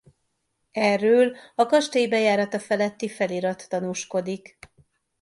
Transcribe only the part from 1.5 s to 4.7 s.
a kastély bejárata feletti felirat tanúskodik.